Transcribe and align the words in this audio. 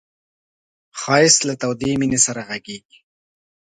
ښایست 0.99 1.41
له 1.47 1.53
تودې 1.61 1.91
مینې 1.99 2.19
سره 2.25 2.41
غږېږي 2.49 2.99